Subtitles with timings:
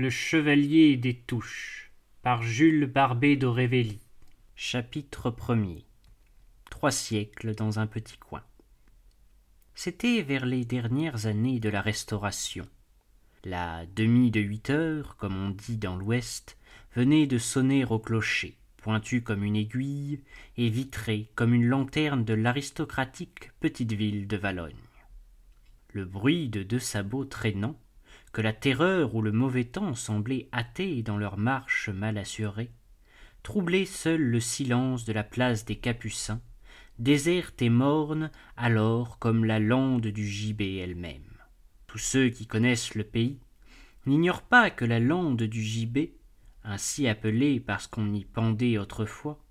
[0.00, 1.92] Le Chevalier des Touches
[2.22, 4.00] par Jules Barbé d'Aurevilly
[4.56, 5.84] Chapitre premier
[6.70, 8.42] Trois siècles dans un petit coin
[9.74, 12.66] C'était vers les dernières années de la Restauration.
[13.44, 16.56] La demi de huit heures, comme on dit dans l'Ouest,
[16.96, 20.22] venait de sonner au clocher, pointue comme une aiguille
[20.56, 24.72] et vitrée comme une lanterne de l'aristocratique petite ville de Valogne.
[25.92, 27.78] Le bruit de deux sabots traînants,
[28.32, 32.70] que la terreur ou le mauvais temps semblaient hâter dans leur marche mal assurée,
[33.42, 36.40] troublait seul le silence de la place des Capucins,
[36.98, 41.24] déserte et morne alors comme la lande du gibet elle-même.
[41.86, 43.38] Tous ceux qui connaissent le pays
[44.06, 46.14] n'ignorent pas que la lande du gibet,
[46.62, 49.42] ainsi appelée parce qu'on y pendait autrefois,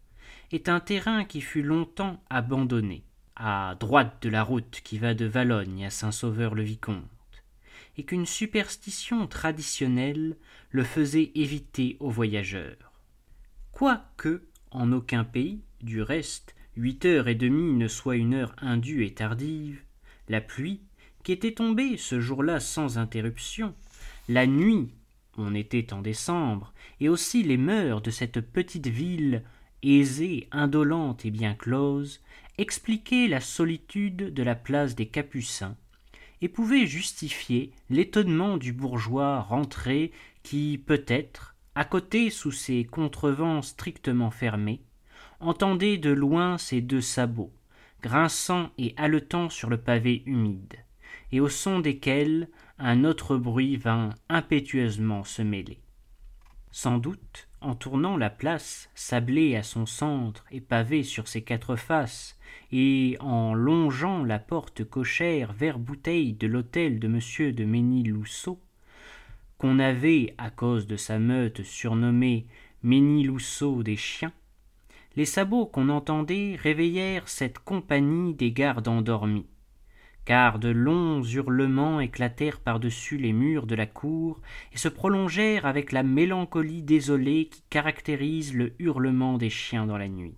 [0.51, 3.03] est un terrain qui fut longtemps abandonné,
[3.35, 7.03] à droite de la route qui va de Valogne à Saint-Sauveur-le-Vicomte,
[7.99, 10.37] et qu'une superstition traditionnelle
[10.69, 12.93] le faisait éviter aux voyageurs.
[13.73, 19.03] Quoique, en aucun pays, du reste, huit heures et demie ne soit une heure indue
[19.03, 19.81] et tardive,
[20.29, 20.79] la pluie,
[21.25, 23.75] qui était tombée ce jour-là sans interruption,
[24.29, 24.93] la nuit,
[25.37, 29.43] on était en décembre, et aussi les mœurs de cette petite ville
[29.83, 32.21] aisée, indolente et bien close,
[32.57, 35.75] expliquaient la solitude de la place des Capucins,
[36.41, 40.11] et pouvaient justifier l'étonnement du bourgeois rentré
[40.43, 44.81] qui, peut-être, à côté sous ses contrevents strictement fermés,
[45.39, 47.53] entendait de loin ses deux sabots,
[48.01, 50.75] grinçant et haletant sur le pavé humide,
[51.31, 55.79] et au son desquels un autre bruit vint impétueusement se mêler.
[56.71, 61.75] Sans doute, en tournant la place, sablée à son centre et pavée sur ses quatre
[61.75, 62.38] faces,
[62.71, 68.59] et en longeant la porte cochère vers bouteille de l'hôtel de monsieur de Ménilhousseau,
[69.57, 72.45] qu'on avait, à cause de sa meute, surnommé
[72.83, 74.33] Ménilhousseau des chiens,
[75.15, 79.47] les sabots qu'on entendait réveillèrent cette compagnie des gardes endormis
[80.29, 84.39] car de longs hurlements éclatèrent par-dessus les murs de la cour
[84.71, 90.07] et se prolongèrent avec la mélancolie désolée qui caractérise le hurlement des chiens dans la
[90.07, 90.35] nuit.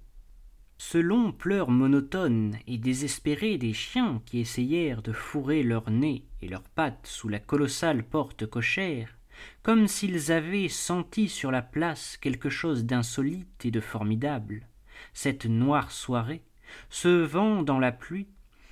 [0.83, 6.47] Ce long pleur monotone et désespéré des chiens qui essayèrent de fourrer leur nez et
[6.47, 9.15] leurs pattes sous la colossale porte cochère,
[9.61, 14.67] comme s'ils avaient senti sur la place quelque chose d'insolite et de formidable,
[15.13, 16.41] cette noire soirée,
[16.89, 18.27] ce vent dans la pluie,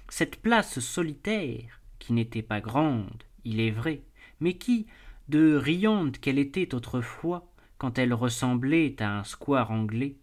[0.09, 4.01] cette place solitaire, qui n'était pas grande, il est vrai,
[4.39, 4.87] mais qui,
[5.29, 7.47] de riante qu'elle était autrefois,
[7.77, 10.15] quand elle ressemblait à un square anglais,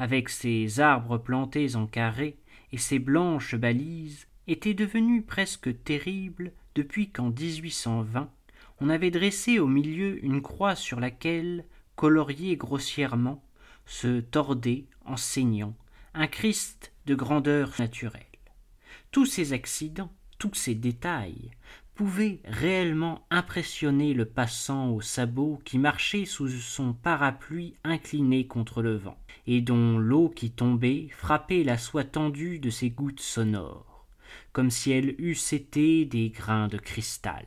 [0.00, 2.38] avec ses arbres plantés en carré
[2.72, 8.30] et ses blanches balises, était devenue presque terrible depuis qu'en 1820
[8.80, 11.66] on avait dressé au milieu une croix sur laquelle,
[11.96, 13.44] coloriée grossièrement,
[13.84, 15.76] se tordait, en saignant,
[16.14, 18.22] un Christ de grandeur naturelle.
[19.10, 21.50] Tous ces accidents, tous ces détails,
[21.94, 28.96] pouvaient réellement impressionner le passant au sabot qui marchait sous son parapluie incliné contre le
[28.96, 34.06] vent, et dont l'eau qui tombait frappait la soie tendue de ses gouttes sonores,
[34.52, 37.46] comme si elles eussent été des grains de cristal.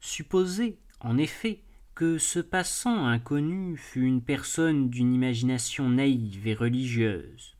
[0.00, 1.62] Supposez, en effet,
[1.94, 7.56] que ce passant inconnu fût une personne d'une imagination naïve et religieuse,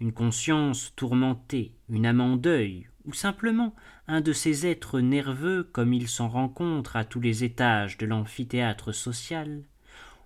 [0.00, 3.74] une conscience tourmentée, une âme en deuil, ou simplement
[4.06, 8.92] un de ces êtres nerveux comme il s'en rencontre à tous les étages de l'amphithéâtre
[8.92, 9.62] social,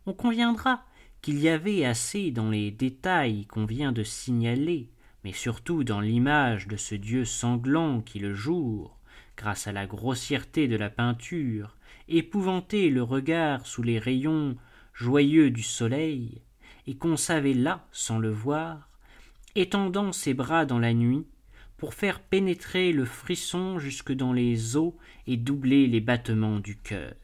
[0.06, 0.84] on conviendra
[1.22, 4.88] qu'il y avait assez dans les détails qu'on vient de signaler,
[5.22, 8.98] mais surtout dans l'image de ce Dieu sanglant qui le jour,
[9.36, 11.76] grâce à la grossièreté de la peinture,
[12.08, 14.56] épouvantait le regard sous les rayons
[14.92, 16.42] joyeux du soleil,
[16.88, 18.88] et qu'on savait là, sans le voir,
[19.54, 21.24] étendant ses bras dans la nuit,
[21.76, 24.92] pour faire pénétrer le frisson jusque dans les os
[25.28, 27.14] et doubler les battements du cœur.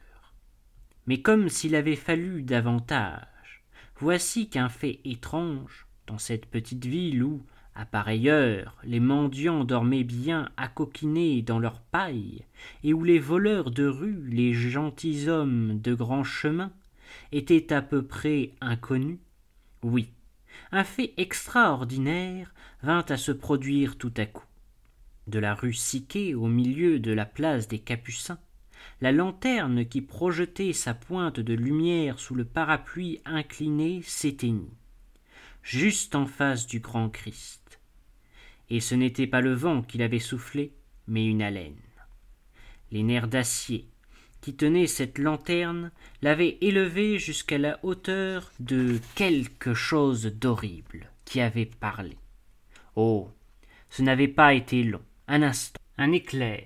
[1.06, 3.26] Mais comme s'il avait fallu davantage,
[3.98, 7.42] voici qu'un fait étrange, dans cette petite ville où,
[7.74, 12.44] à pareille heure, les mendiants dormaient bien accoquinés dans leurs pailles,
[12.82, 16.72] et où les voleurs de rue, les gentilshommes de grand chemin,
[17.32, 19.18] étaient à peu près inconnus,
[19.82, 20.10] oui,
[20.72, 22.52] un fait extraordinaire
[22.82, 24.44] vint à se produire tout à coup.
[25.26, 28.38] De la rue Siquet au milieu de la place des Capucins,
[29.00, 34.72] la lanterne qui projetait sa pointe de lumière sous le parapluie incliné s'éteignit,
[35.62, 37.80] juste en face du grand Christ.
[38.70, 40.72] Et ce n'était pas le vent qui l'avait soufflé,
[41.06, 41.76] mais une haleine.
[42.90, 43.86] Les nerfs d'acier,
[44.40, 45.90] qui tenait cette lanterne
[46.22, 52.16] l'avait élevé jusqu'à la hauteur de quelque chose d'horrible qui avait parlé.
[52.96, 53.30] Oh.
[53.90, 56.62] Ce n'avait pas été long, un instant, un éclair,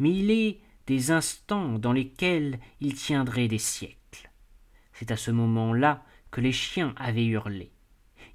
[0.00, 4.30] mais il est des instants dans lesquels il tiendrait des siècles.
[4.92, 7.70] C'est à ce moment-là que les chiens avaient hurlé.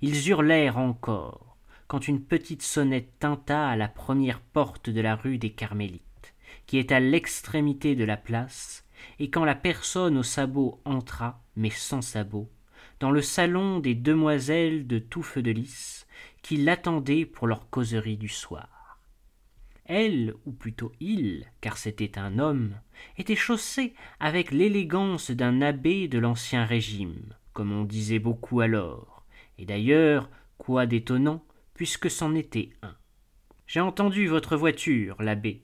[0.02, 1.58] Ils hurlèrent encore,
[1.88, 6.34] quand une petite sonnette tinta à la première porte de la rue des Carmélites,
[6.68, 8.86] qui est à l'extrémité de la place,
[9.20, 12.50] et quand la personne aux sabots entra, mais sans sabots,
[13.00, 16.06] dans le salon des demoiselles de Touffe de Lys,
[16.44, 18.81] qui l'attendaient pour leur causerie du soir.
[19.86, 22.76] Elle, ou plutôt il, car c'était un homme,
[23.18, 29.26] était chaussé avec l'élégance d'un abbé de l'ancien régime, comme on disait beaucoup alors,
[29.58, 31.44] et d'ailleurs, quoi d'étonnant,
[31.74, 32.96] puisque c'en était un.
[33.68, 35.64] J'ai entendu votre voiture, l'abbé,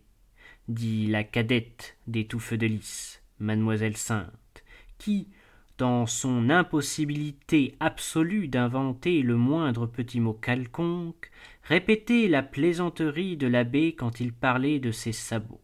[0.67, 4.63] dit la cadette des touffes de lys, mademoiselle Sainte,
[4.97, 5.29] qui,
[5.77, 11.29] dans son impossibilité absolue d'inventer le moindre petit mot quelconque,
[11.63, 15.61] répétait la plaisanterie de l'abbé quand il parlait de ses sabots.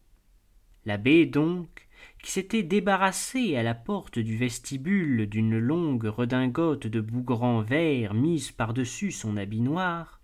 [0.85, 1.87] L'abbé, donc,
[2.21, 8.51] qui s'était débarrassé à la porte du vestibule d'une longue redingote de bougrant vert mise
[8.51, 10.21] par-dessus son habit noir,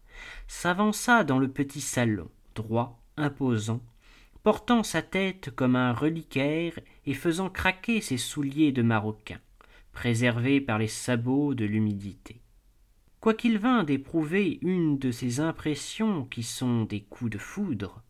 [0.47, 3.81] s'avança dans le petit salon, droit, imposant,
[4.43, 9.39] portant sa tête comme un reliquaire et faisant craquer ses souliers de maroquin
[9.99, 12.39] préservé par les sabots de l'humidité.
[13.19, 18.01] Quoiqu'il vînt d'éprouver une de ces impressions qui sont des coups de foudre,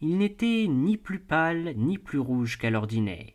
[0.00, 3.32] il n'était ni plus pâle ni plus rouge qu'à l'ordinaire,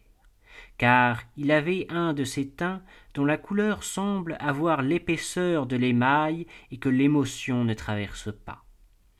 [0.77, 2.81] car il avait un de ces teints
[3.13, 8.63] dont la couleur semble avoir l'épaisseur de l'émail et que l'émotion ne traverse pas.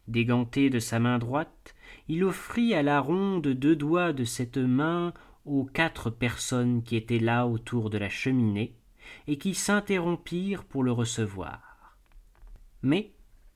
[0.07, 1.75] Déganté de sa main droite,
[2.07, 5.13] il offrit à la ronde deux doigts de cette main
[5.43, 8.76] aux quatre personnes qui étaient là autour de la cheminée
[9.27, 11.97] et qui s'interrompirent pour le recevoir.
[12.81, 13.11] Mais,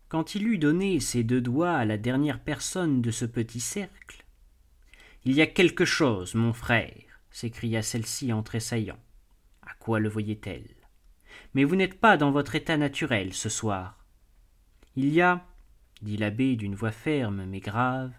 [0.09, 4.25] quand il eut donné ses deux doigts à la dernière personne de ce petit cercle,
[5.23, 8.97] Il y a quelque chose, mon frère, s'écria celle-ci en tressaillant.
[9.61, 10.67] À quoi le voyait-elle
[11.53, 14.03] Mais vous n'êtes pas dans votre état naturel ce soir.
[14.95, 15.45] Il y a,
[16.01, 18.11] dit l'abbé d'une voix ferme mais grave,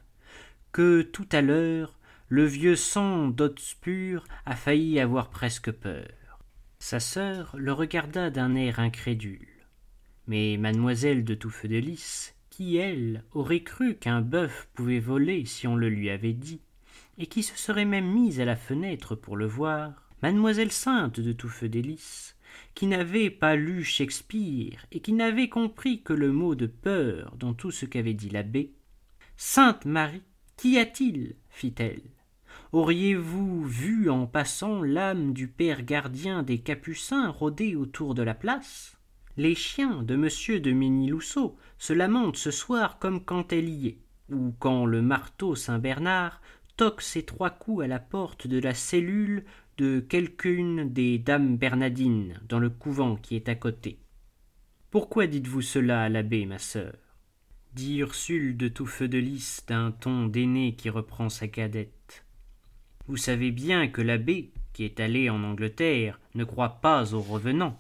[0.70, 6.22] que tout à l'heure le vieux sang d'Hotspur a failli avoir presque peur.
[6.82, 9.46] Sa sœur le regarda d'un air incrédule.
[10.26, 15.69] Mais mademoiselle de Touffe de Lys, qui, elle, aurait cru qu'un bœuf pouvait voler si
[15.69, 16.61] on le lui avait dit,
[17.19, 21.32] et qui se serait même mise à la fenêtre pour le voir, mademoiselle Sainte de
[21.32, 22.34] Touffe de Lys,
[22.75, 27.55] qui n'avait pas lu Shakespeare et qui n'avait compris que le mot de peur dans
[27.55, 28.75] tout ce qu'avait dit l'abbé,
[29.37, 30.25] Sainte Marie,
[30.56, 31.37] qu'y a-t-il?
[31.49, 32.02] fit-elle
[32.73, 38.97] auriez-vous vu en passant l'âme du père gardien des capucins rôder autour de la place?
[39.37, 43.99] Les chiens de monsieur de Ménilousseau se lamentent ce soir comme quand elle y est
[44.31, 46.41] ou quand le marteau Saint-Bernard
[46.77, 49.45] toque ses trois coups à la porte de la cellule
[49.77, 53.99] de quelqu'une des dames bernadines dans le couvent qui est à côté.
[54.91, 56.95] Pourquoi dites-vous cela à l'abbé, ma sœur?
[57.75, 62.01] dit Ursule de Touffe de Lys d'un ton d'aîné qui reprend sa cadette.
[63.08, 67.78] Vous savez bien que l'abbé, qui est allé en Angleterre, ne croit pas aux revenants.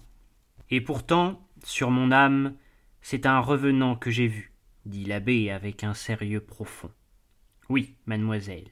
[0.70, 2.54] Et pourtant, sur mon âme,
[3.02, 4.52] c'est un revenant que j'ai vu,
[4.84, 6.90] dit l'abbé avec un sérieux profond.
[7.68, 8.70] Oui, mademoiselle,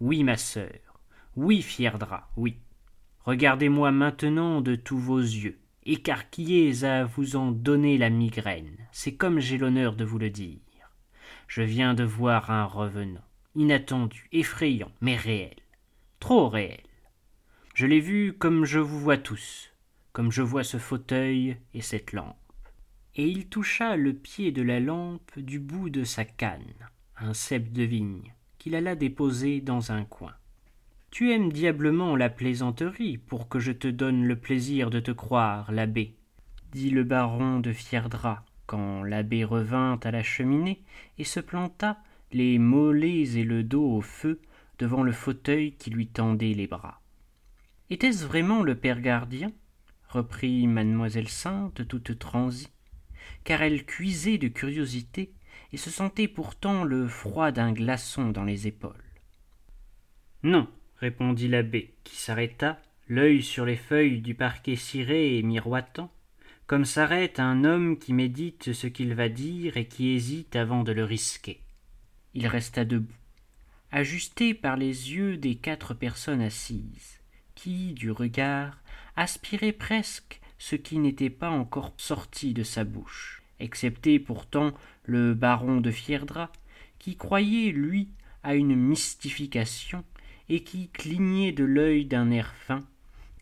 [0.00, 1.00] oui, ma sœur,
[1.36, 2.56] oui, Fierdra, oui.
[3.24, 9.40] Regardez-moi maintenant de tous vos yeux, écarquillés à vous en donner la migraine, c'est comme
[9.40, 10.58] j'ai l'honneur de vous le dire.
[11.48, 13.24] Je viens de voir un revenant,
[13.56, 15.59] inattendu, effrayant, mais réel
[16.20, 16.80] trop réel.
[17.74, 19.72] Je l'ai vu comme je vous vois tous,
[20.12, 22.36] comme je vois ce fauteuil et cette lampe.
[23.16, 26.74] Et il toucha le pied de la lampe du bout de sa canne,
[27.16, 30.34] un cep de vigne, qu'il alla déposer dans un coin.
[31.10, 35.72] Tu aimes diablement la plaisanterie pour que je te donne le plaisir de te croire,
[35.72, 36.14] l'abbé,
[36.70, 40.82] dit le baron de Fierdra, quand l'abbé revint à la cheminée
[41.18, 41.98] et se planta,
[42.30, 44.40] les mollets et le dos au feu,
[44.80, 47.02] devant le fauteuil qui lui tendait les bras.
[47.90, 49.52] Était-ce vraiment le père gardien?
[50.08, 52.72] reprit mademoiselle Sainte toute transie,
[53.44, 55.32] car elle cuisait de curiosité
[55.72, 58.94] et se sentait pourtant le froid d'un glaçon dans les épaules.
[60.42, 66.10] Non, répondit l'abbé, qui s'arrêta, l'œil sur les feuilles du parquet ciré et miroitant,
[66.66, 70.92] comme s'arrête un homme qui médite ce qu'il va dire et qui hésite avant de
[70.92, 71.60] le risquer.
[72.32, 73.19] Il resta debout
[73.92, 77.20] ajusté par les yeux des quatre personnes assises,
[77.54, 78.78] qui, du regard,
[79.16, 84.72] aspirait presque ce qui n'était pas encore sorti de sa bouche, excepté pourtant
[85.04, 86.52] le baron de Fierdra,
[86.98, 88.08] qui croyait, lui,
[88.42, 90.04] à une mystification,
[90.48, 92.84] et qui clignait de l'œil d'un air fin,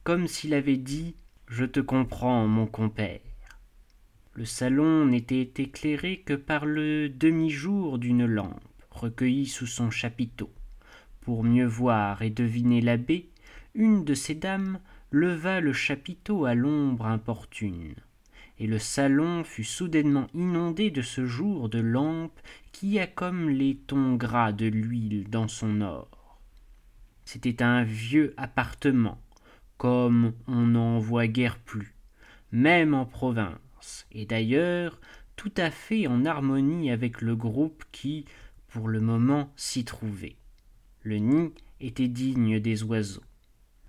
[0.05, 1.14] comme s'il avait dit
[1.49, 3.21] Je te comprends, mon compère.
[4.35, 8.62] Le salon n'était éclairé que par le demi-jour d'une lampe,
[8.99, 10.50] recueillie sous son chapiteau.
[11.21, 13.31] Pour mieux voir et deviner l'abbé,
[13.75, 17.95] une de ces dames leva le chapiteau à l'ombre importune,
[18.59, 22.38] et le salon fut soudainement inondé de ce jour de lampe
[22.73, 26.40] qui a comme les tons gras de l'huile dans son or.
[27.25, 29.21] C'était un vieux appartement,
[29.76, 31.95] comme on n'en voit guère plus,
[32.52, 34.99] même en province, et d'ailleurs
[35.37, 38.25] tout à fait en harmonie avec le groupe qui,
[38.69, 40.37] pour le moment, s'y trouvait.
[41.03, 43.23] Le nid était digne des oiseaux.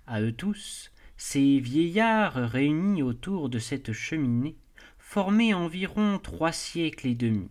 [0.06, 4.56] À eux tous, ces vieillards réunis autour de cette cheminée
[4.98, 7.50] formaient environ trois siècles et demi,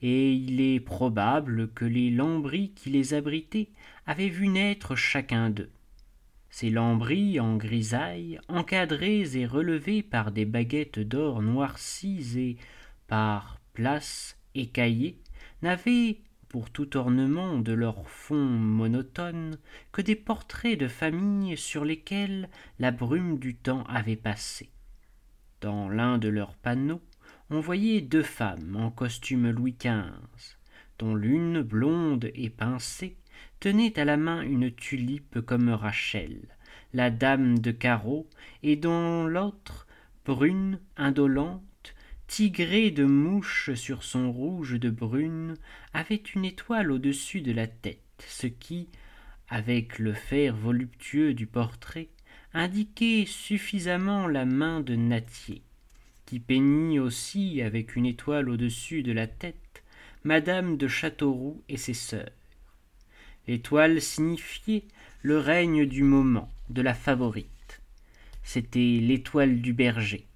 [0.00, 3.70] et il est probable que les lambris qui les abritaient
[4.06, 5.70] avaient vu naître chacun d'eux.
[6.50, 12.56] Ces lambris en grisaille, encadrés et relevés par des baguettes d'or noircies et
[13.06, 15.18] par places écaillées,
[15.62, 16.18] n'avaient
[16.48, 19.58] pour tout ornement de leur fond monotone
[19.92, 24.70] que des portraits de famille sur lesquels la brume du temps avait passé.
[25.60, 27.02] Dans l'un de leurs panneaux,
[27.50, 30.56] on voyait deux femmes en costume Louis XV,
[30.98, 33.16] dont l'une, blonde et pincée,
[33.60, 36.40] tenait à la main une tulipe comme Rachel,
[36.92, 38.28] la dame de carreau,
[38.62, 39.86] et dont l'autre,
[40.24, 41.62] brune, indolente,
[42.28, 45.56] tigrée de mouches sur son rouge de brune,
[45.94, 48.88] avait une étoile au-dessus de la tête, ce qui,
[49.48, 52.08] avec le fer voluptueux du portrait,
[52.52, 55.62] indiquait suffisamment la main de Natier,
[56.26, 59.82] qui peignit aussi avec une étoile au-dessus de la tête
[60.22, 62.30] Madame de Châteauroux et ses sœurs.
[63.46, 64.84] L'étoile signifiait
[65.22, 67.80] le règne du moment, de la favorite.
[68.42, 70.27] C'était l'étoile du berger.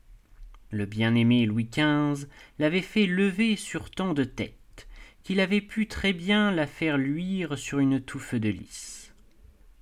[0.72, 2.26] Le bien-aimé Louis XV
[2.58, 4.88] l'avait fait lever sur tant de têtes
[5.22, 9.12] qu'il avait pu très bien la faire luire sur une touffe de lys.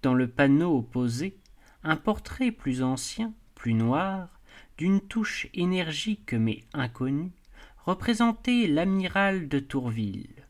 [0.02, 1.38] Dans le panneau opposé,
[1.85, 4.40] un portrait plus ancien, plus noir,
[4.78, 7.30] d'une touche énergique mais inconnue,
[7.87, 10.44] représentait l'amiral de Tourville,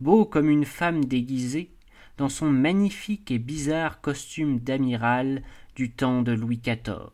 [0.00, 1.72] beau comme une femme déguisée,
[2.16, 5.42] dans son magnifique et bizarre costume d'amiral
[5.74, 7.10] du temps de Louis XIV.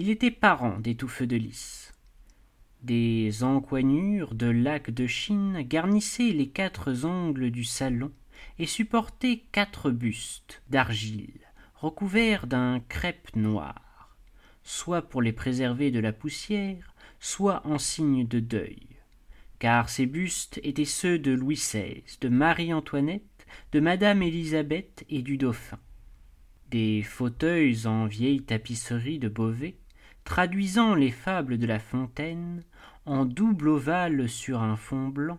[0.00, 1.92] Il était parent des touffes de lys.
[2.84, 8.12] Des encoignures de lac de Chine garnissaient les quatre angles du salon
[8.60, 11.40] et supportaient quatre bustes d'argile
[11.74, 14.16] recouverts d'un crêpe noir,
[14.62, 18.86] soit pour les préserver de la poussière, soit en signe de deuil,
[19.58, 25.38] car ces bustes étaient ceux de Louis XVI, de Marie-Antoinette, de Madame Élisabeth et du
[25.38, 25.80] Dauphin.
[26.70, 29.74] Des fauteuils en vieille tapisserie de Beauvais
[30.28, 32.62] traduisant les fables de La Fontaine
[33.06, 35.38] en double ovale sur un fond blanc,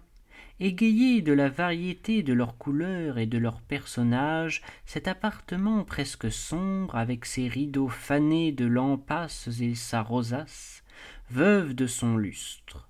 [0.59, 6.95] égayé de la variété de leurs couleurs et de leurs personnages, cet appartement presque sombre,
[6.95, 10.83] avec ses rideaux fanés de lampasses et sa rosace,
[11.29, 12.89] veuve de son lustre.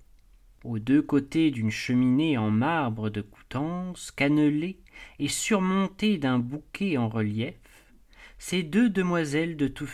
[0.64, 4.80] Aux deux côtés d'une cheminée en marbre de Coutances, cannelée
[5.18, 7.56] et surmontée d'un bouquet en relief,
[8.38, 9.86] ces deux demoiselles de tout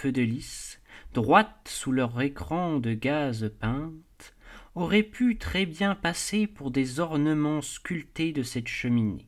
[1.17, 4.35] droites sous leur écran de gaze peinte,
[4.75, 9.27] auraient pu très bien passer pour des ornements sculptés de cette cheminée.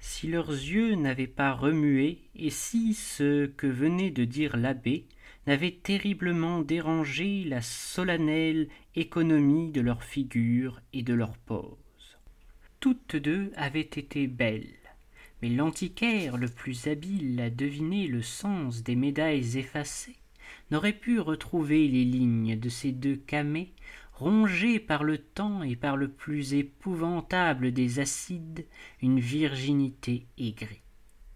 [0.00, 5.06] Si leurs yeux n'avaient pas remué, et si ce que venait de dire l'abbé
[5.46, 12.18] n'avait terriblement dérangé la solennelle économie de leurs figures et de leurs poses.
[12.80, 14.74] Toutes deux avaient été belles,
[15.40, 20.16] mais l'antiquaire le plus habile à deviner le sens des médailles effacées
[20.70, 23.72] n'aurait pu retrouver les lignes de ces deux camées
[24.18, 28.66] rongées par le temps et par le plus épouvantable des acides
[29.00, 30.82] une virginité aigrie.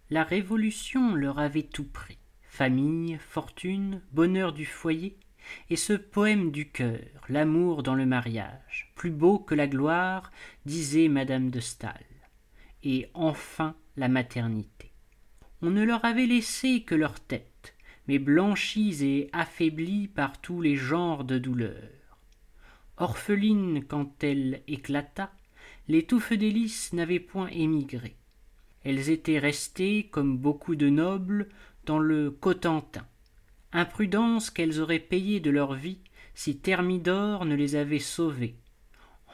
[0.09, 2.17] La révolution leur avait tout pris.
[2.43, 5.17] Famille fortune bonheur du foyer
[5.69, 10.31] et ce poème du cœur l'amour dans le mariage plus beau que la gloire
[10.65, 12.05] disait madame de staël.
[12.83, 14.91] Et enfin la maternité.
[15.61, 17.52] On ne leur avait laissé que leur tête
[18.07, 22.17] mais blanchis et affaiblis par tous les genres de douleurs.
[22.97, 25.31] Orpheline quand elle éclata,
[25.87, 28.15] les touffes d'hélice n'avaient point émigré.
[28.83, 31.49] Elles étaient restées, comme beaucoup de nobles,
[31.85, 33.05] dans le Cotentin,
[33.71, 35.99] imprudence qu'elles auraient payée de leur vie
[36.35, 38.55] si Thermidor ne les avait sauvées,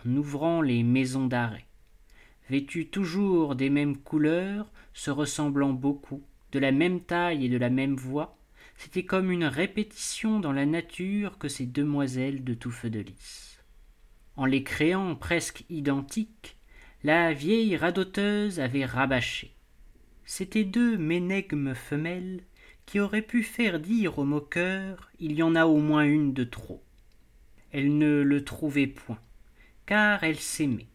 [0.05, 1.65] en ouvrant les maisons d'arrêt.
[2.49, 7.69] Vêtues toujours des mêmes couleurs, se ressemblant beaucoup, de la même taille et de la
[7.69, 8.38] même voix,
[8.79, 13.59] c'était comme une répétition dans la nature que ces demoiselles de tout feu de lys.
[14.37, 16.55] En les créant presque identiques,
[17.03, 19.53] la vieille radoteuse avait rabâché.
[20.23, 22.41] C'étaient deux ménègmes femelles
[22.85, 26.45] qui auraient pu faire dire au moqueur Il y en a au moins une de
[26.45, 26.81] trop.
[27.73, 29.19] Elle ne le trouvait point,
[29.87, 30.87] car elle s'aimait,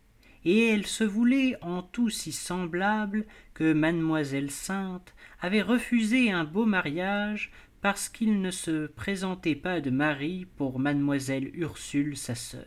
[0.47, 6.65] et elle se voulait en tout si semblable que mademoiselle Sainte avait refusé un beau
[6.65, 7.53] mariage
[7.85, 12.65] parce qu'il ne se présentait pas de mari pour mademoiselle Ursule sa sœur.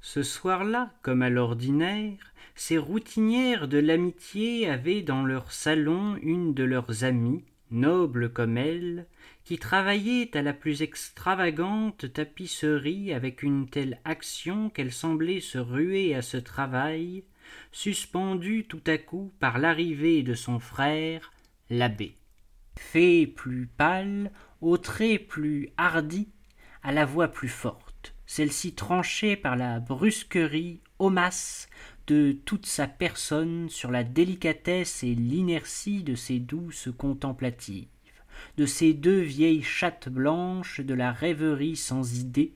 [0.00, 6.64] Ce soir-là, comme à l'ordinaire, ces routinières de l'amitié avaient dans leur salon une de
[6.64, 9.04] leurs amies, noble comme elle,
[9.44, 16.14] qui travaillait à la plus extravagante tapisserie avec une telle action qu'elle semblait se ruer
[16.14, 17.24] à ce travail,
[17.72, 21.30] suspendue tout à coup par l'arrivée de son frère,
[21.68, 22.17] l'abbé.
[22.78, 24.30] Fée plus pâle,
[24.62, 26.28] aux traits plus hardis,
[26.82, 31.68] à la voix plus forte, celle-ci tranchée par la brusquerie homasse
[32.06, 37.88] de toute sa personne sur la délicatesse et l'inertie de ses douces contemplatives,
[38.56, 42.54] de ces deux vieilles chattes blanches de la rêverie sans idée,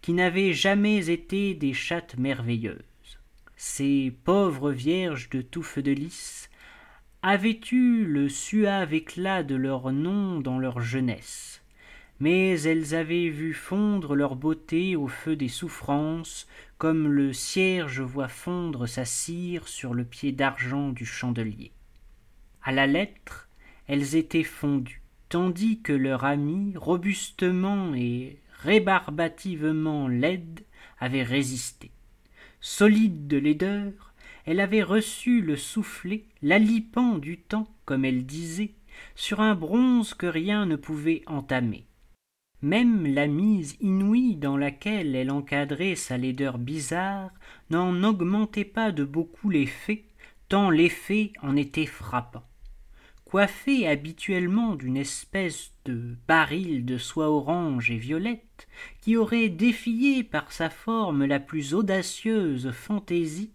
[0.00, 2.80] qui n'avaient jamais été des chattes merveilleuses.
[3.56, 6.48] Ces pauvres vierges de tout feu de lys
[7.22, 11.62] avaient eu le suave éclat de leur nom dans leur jeunesse,
[12.20, 16.46] mais elles avaient vu fondre leur beauté au feu des souffrances,
[16.78, 21.72] comme le cierge voit fondre sa cire sur le pied d'argent du chandelier.
[22.62, 23.48] À la lettre,
[23.86, 30.60] elles étaient fondues, tandis que leur amie, robustement et rébarbativement laide,
[30.98, 31.90] avait résisté.
[32.60, 34.14] Solide de laideur,
[34.46, 38.74] elle avait reçu le soufflet, l'alipant du temps, comme elle disait,
[39.14, 41.84] sur un bronze que rien ne pouvait entamer.
[42.62, 47.30] Même la mise inouïe dans laquelle elle encadrait sa laideur bizarre
[47.70, 50.04] n'en augmentait pas de beaucoup l'effet,
[50.48, 52.44] tant l'effet en était frappant.
[53.24, 58.68] Coiffée habituellement d'une espèce de baril de soie orange et violette,
[59.00, 63.50] qui aurait défié par sa forme la plus audacieuse fantaisie,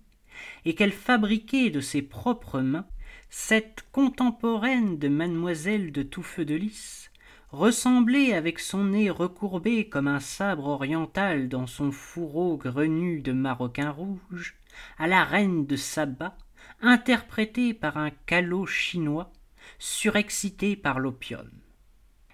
[0.65, 2.85] et qu'elle fabriquait de ses propres mains,
[3.29, 7.11] cette contemporaine de mademoiselle de tout feu de lys
[7.51, 13.89] ressemblait avec son nez recourbé comme un sabre oriental dans son fourreau grenu de maroquin
[13.89, 14.55] rouge,
[14.97, 16.37] à la reine de Saba,
[16.81, 19.31] interprétée par un calot chinois,
[19.79, 21.49] surexcité par l'opium.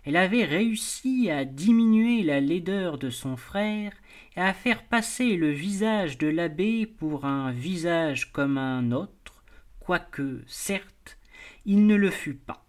[0.04, 3.92] Elle avait réussi à diminuer la laideur de son frère
[4.42, 9.44] à faire passer le visage de l'abbé pour un visage comme un autre,
[9.80, 11.18] quoique, certes,
[11.66, 12.64] il ne le fût pas.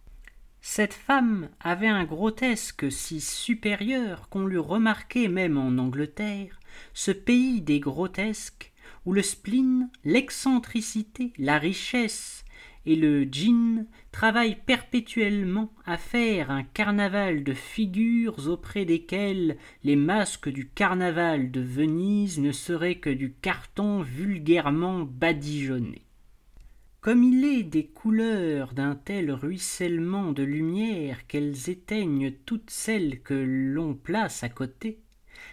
[0.61, 6.59] Cette femme avait un grotesque si supérieur qu'on l'eût remarqué même en Angleterre,
[6.95, 8.73] ce pays des grotesques,
[9.05, 12.45] où le spleen, l'excentricité, la richesse
[12.89, 20.49] et le djinn travaillent perpétuellement à faire un carnaval de figures auprès desquelles les masques
[20.49, 26.07] du carnaval de Venise ne seraient que du carton vulgairement badigeonné.
[27.03, 33.35] Comme il est des couleurs d'un tel ruissellement de lumière qu'elles éteignent toutes celles que
[33.35, 34.99] l'on place à côté,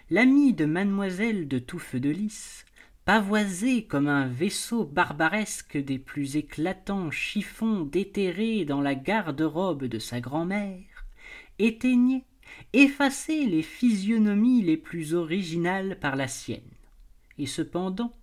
[0.10, 2.65] l'ami de mademoiselle de tout feu de lys,
[3.06, 10.20] pavoisé comme un vaisseau barbaresque des plus éclatants chiffons déterrés dans la garde-robe de sa
[10.20, 11.06] grand'mère,
[11.60, 12.26] éteignait,
[12.74, 16.62] effaçait les physionomies les plus originales par la sienne.
[17.38, 18.16] Et cependant,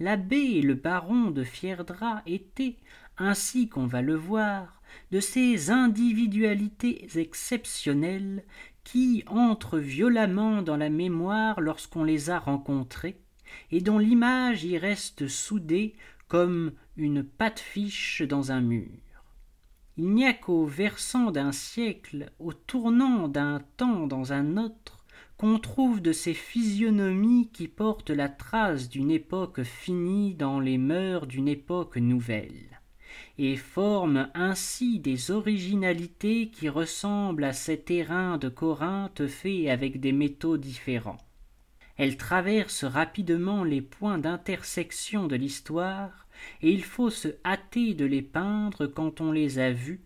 [0.00, 2.76] l'abbé et le baron de fierdra étaient
[3.18, 8.44] ainsi qu'on va le voir de ces individualités exceptionnelles
[8.82, 13.20] qui entrent violemment dans la mémoire lorsqu'on les a rencontrées
[13.70, 15.94] et dont l'image y reste soudée
[16.28, 18.88] comme une pâte-fiche dans un mur
[19.98, 25.04] il n'y a qu'au versant d'un siècle au tournant d'un temps dans un autre
[25.36, 31.26] qu'on trouve de ces physionomies qui portent la trace d'une époque finie dans les mœurs
[31.26, 32.80] d'une époque nouvelle,
[33.38, 40.12] et forment ainsi des originalités qui ressemblent à ces terrains de Corinthe faits avec des
[40.12, 41.18] métaux différents.
[42.02, 46.26] Elles traversent rapidement les points d'intersection de l'histoire,
[46.60, 50.00] et il faut se hâter de les peindre quand on les a vues,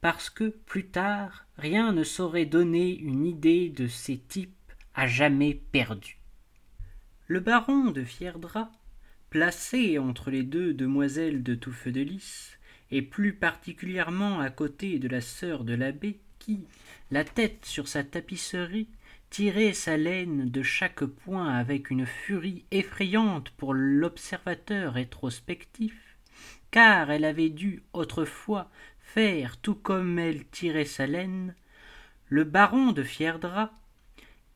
[0.00, 5.54] parce que, plus tard, rien ne saurait donner une idée de ces types à jamais
[5.72, 6.20] perdus.
[7.26, 8.70] Le baron de Fierdra,
[9.28, 12.60] placé entre les deux demoiselles de Touffeux de Lys,
[12.92, 16.60] et plus particulièrement à côté de la sœur de l'abbé, qui,
[17.10, 18.86] la tête sur sa tapisserie,
[19.30, 26.16] tirait sa laine de chaque point avec une furie effrayante pour l'observateur rétrospectif,
[26.72, 28.68] car elle avait dû autrefois
[29.00, 31.54] faire tout comme elle tirait sa laine,
[32.28, 33.72] le baron de Fierdra,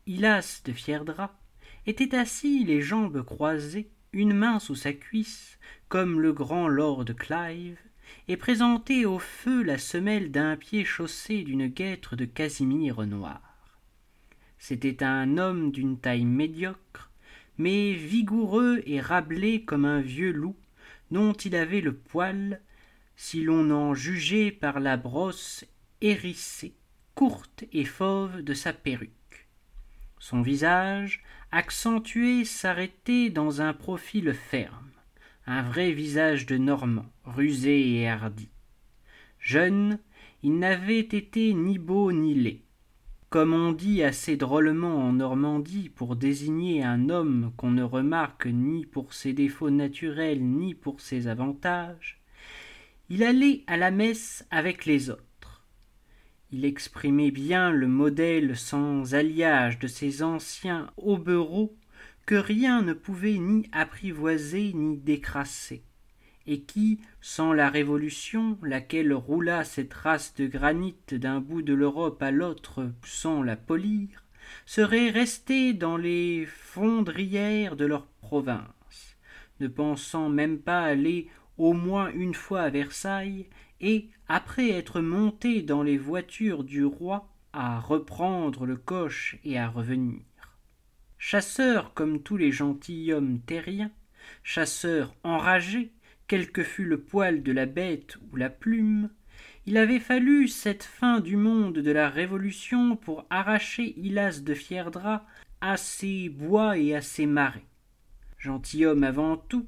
[0.06, 1.38] Hilas de Fierdra,
[1.86, 5.58] était assis les jambes croisées, une main sous sa cuisse,
[5.88, 7.78] comme le grand lord Clive,
[8.26, 13.53] et présentait au feu la semelle d'un pied chaussé d'une guêtre de casimir noir.
[14.66, 17.10] C'était un homme d'une taille médiocre,
[17.58, 20.56] mais vigoureux et rablé comme un vieux loup,
[21.10, 22.62] dont il avait le poil,
[23.14, 25.66] si l'on en jugeait par la brosse
[26.00, 26.72] hérissée,
[27.14, 29.50] courte et fauve de sa perruque.
[30.18, 31.22] Son visage,
[31.52, 34.92] accentué, s'arrêtait dans un profil ferme,
[35.46, 38.48] un vrai visage de Normand, rusé et hardi.
[39.38, 39.98] Jeune,
[40.42, 42.64] il n'avait été ni beau ni laid.
[43.34, 48.86] Comme on dit assez drôlement en Normandie pour désigner un homme qu'on ne remarque ni
[48.86, 52.22] pour ses défauts naturels ni pour ses avantages,
[53.10, 55.64] il allait à la messe avec les autres.
[56.52, 61.76] Il exprimait bien le modèle sans alliage de ces anciens hobereaux
[62.26, 65.82] que rien ne pouvait ni apprivoiser ni décrasser,
[66.46, 72.22] et qui, sans la Révolution, laquelle roula cette race de granit d'un bout de l'Europe
[72.22, 74.24] à l'autre sans la polir,
[74.66, 79.16] seraient restés dans les fondrières de leur province,
[79.60, 83.46] ne pensant même pas aller au moins une fois à Versailles,
[83.80, 89.68] et, après être montés dans les voitures du roi, à reprendre le coche et à
[89.68, 90.22] revenir.
[91.18, 93.92] Chasseur comme tous les gentilshommes terriens,
[94.42, 95.92] chasseur enragé,
[96.26, 99.10] quel que fût le poil de la bête ou la plume,
[99.66, 105.26] il avait fallu cette fin du monde de la Révolution pour arracher Hilas de Fierdra
[105.60, 107.64] à ses bois et à ses marais.
[108.38, 109.66] Gentilhomme avant tout,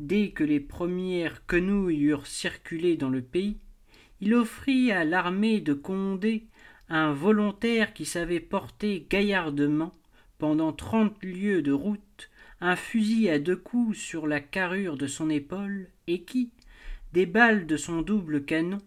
[0.00, 3.58] dès que les premières quenouilles eurent circulé dans le pays,
[4.20, 6.46] il offrit à l'armée de Condé
[6.88, 9.92] un volontaire qui savait porter gaillardement,
[10.38, 15.30] pendant trente lieues de route, un fusil à deux coups sur la carrure de son
[15.30, 16.50] épaule, et qui,
[17.12, 18.78] des balles de son double canon,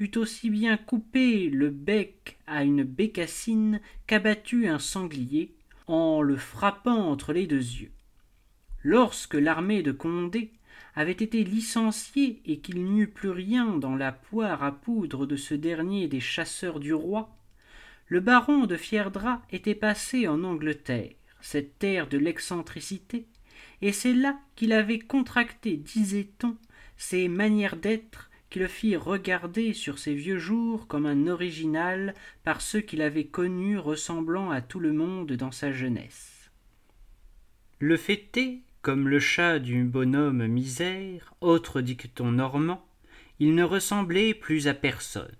[0.00, 5.54] eût aussi bien coupé le bec à une bécassine qu'abattu un sanglier,
[5.86, 7.92] en le frappant entre les deux yeux.
[8.82, 10.50] Lorsque l'armée de Condé
[10.96, 15.36] avait été licenciée et qu'il n'y eut plus rien dans la poire à poudre de
[15.36, 17.36] ce dernier des chasseurs du roi,
[18.08, 23.26] le baron de Fierdra était passé en Angleterre, cette terre de l'excentricité,
[23.82, 26.56] et c'est là qu'il avait contracté, disait-on,
[26.96, 32.60] ses manières d'être qui le firent regarder sur ses vieux jours comme un original par
[32.60, 36.50] ceux qu'il avait connus ressemblant à tout le monde dans sa jeunesse.
[37.80, 42.86] Le est, comme le chat du bonhomme misère, autre dicton normand,
[43.40, 45.34] il ne ressemblait plus à personne.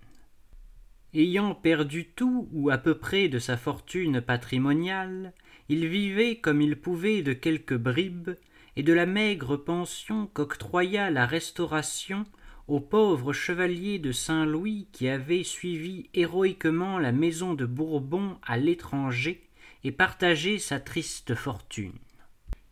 [1.15, 5.33] Ayant perdu tout ou à peu près de sa fortune patrimoniale,
[5.69, 8.31] il vivait comme il pouvait de quelques bribes
[8.77, 12.25] et de la maigre pension qu'octroya la Restauration
[12.67, 19.43] au pauvre chevalier de Saint-Louis qui avait suivi héroïquement la maison de Bourbon à l'étranger
[19.85, 21.93] et partagé sa triste fortune.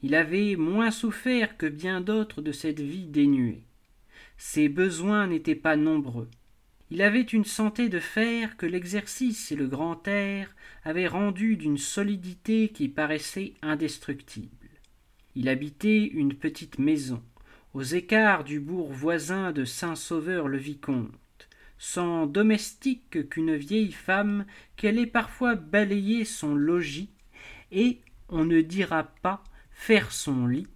[0.02, 3.62] Il avait moins souffert que bien d'autres de cette vie dénuée.
[4.36, 6.28] Ses besoins n'étaient pas nombreux.
[6.94, 11.78] Il avait une santé de fer que l'exercice et le grand air avaient rendu d'une
[11.78, 14.68] solidité qui paraissait indestructible.
[15.34, 17.22] Il habitait une petite maison,
[17.72, 24.44] aux écarts du bourg voisin de Saint-Sauveur-le-Vicomte, sans domestique qu'une vieille femme
[24.76, 27.08] qui allait parfois balayer son logis,
[27.70, 30.68] et, on ne dira pas, faire son lit,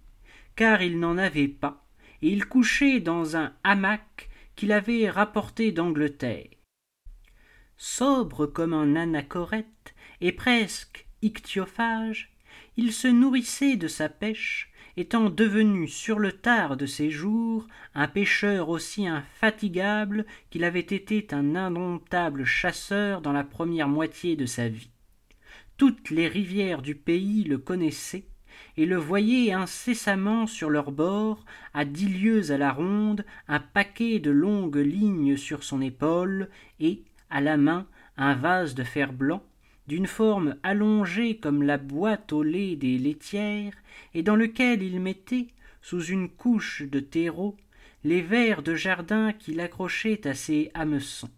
[0.55, 1.85] car il n'en avait pas,
[2.23, 4.26] et il couchait dans un hamac
[4.57, 6.49] qu'il avait rapporté d'Angleterre.
[7.77, 12.35] Sobre comme un anachorète et presque ichthyophage,
[12.75, 18.07] il se nourrissait de sa pêche, étant devenu sur le tard de ses jours un
[18.07, 24.67] pêcheur aussi infatigable qu'il avait été un indomptable chasseur dans la première moitié de sa
[24.67, 24.89] vie.
[25.77, 28.25] Toutes les rivières du pays le connaissaient,
[28.77, 34.19] et le voyait incessamment sur leur bord, à dix lieues à la ronde, un paquet
[34.19, 36.47] de longues lignes sur son épaule,
[36.79, 37.87] et, à la main,
[38.17, 39.43] un vase de fer blanc,
[39.87, 43.73] d'une forme allongée comme la boîte au lait des laitières,
[44.13, 45.47] et dans lequel il mettait,
[45.81, 47.57] sous une couche de terreau,
[48.03, 51.31] les vers de jardin qu'il accrochait à ses hameçons.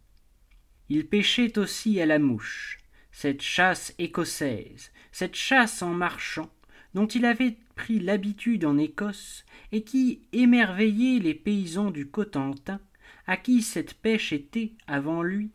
[0.90, 2.80] Il pêchait aussi à la mouche,
[3.12, 6.50] cette chasse écossaise, cette chasse en marchant,
[6.94, 12.80] dont il avait pris l'habitude en Écosse, et qui émerveillait les paysans du Cotentin,
[13.28, 15.52] à qui cette pêche était, avant lui,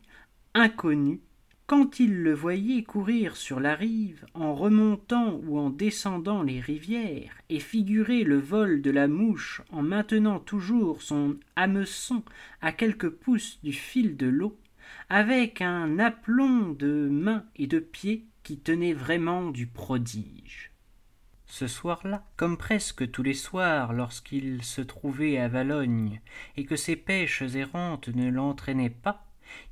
[0.53, 1.21] inconnue,
[1.67, 7.35] quand ils le voyaient courir sur la rive, en remontant ou en descendant les rivières,
[7.49, 12.23] et figurer le vol de la mouche en maintenant toujours son hameçon
[12.61, 14.57] à quelques pouces du fil de l'eau,
[15.09, 20.74] avec un aplomb de mains et de pieds qui tenait vraiment du prodige.
[21.47, 26.21] Ce soir-là, comme presque tous les soirs lorsqu'il se trouvait à Valogne,
[26.57, 29.25] et que ses pêches errantes ne l'entraînaient pas,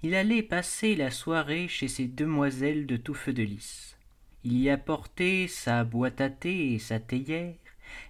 [0.04, 3.98] il allait passer la soirée chez ces demoiselles de tout feu de lys.
[4.44, 7.56] Il y apportait sa boîte à thé et sa théière,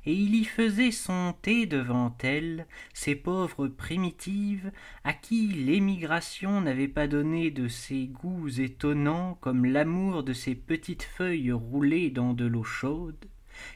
[0.05, 4.71] et il y faisait son thé devant elles, ces pauvres primitives,
[5.03, 11.03] à qui l'émigration n'avait pas donné de ces goûts étonnants comme l'amour de ces petites
[11.03, 13.25] feuilles roulées dans de l'eau chaude,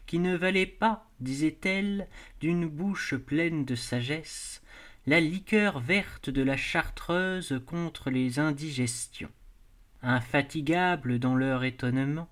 [0.06, 2.08] qui ne valaient pas, disait-elle,
[2.40, 4.62] d'une bouche pleine de sagesse,
[5.06, 9.32] la liqueur verte de la chartreuse contre les indigestions.
[10.04, 12.30] Infatigables dans leur étonnement,